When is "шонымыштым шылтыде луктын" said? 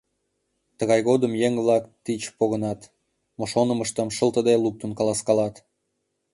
3.53-4.91